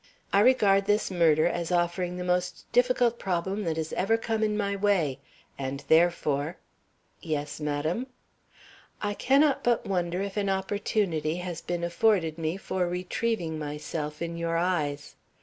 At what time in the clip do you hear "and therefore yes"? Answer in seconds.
5.59-7.59